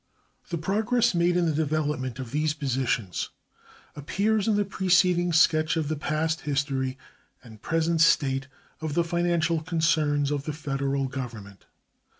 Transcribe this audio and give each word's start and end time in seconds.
The 0.49 0.57
progress 0.57 1.13
made 1.13 1.37
in 1.37 1.45
the 1.45 1.51
development 1.53 2.17
of 2.17 2.31
these 2.31 2.55
positions 2.55 3.29
appears 3.95 4.47
in 4.47 4.55
the 4.55 4.65
preceding 4.65 5.31
sketch 5.31 5.77
of 5.77 5.89
the 5.89 5.95
past 5.95 6.41
history 6.41 6.97
and 7.43 7.61
present 7.61 8.01
state 8.01 8.47
of 8.79 8.95
the 8.95 9.03
financial 9.03 9.61
concerns 9.61 10.31
of 10.31 10.45
the 10.45 10.53
Federal 10.53 11.07
Government. 11.07 11.67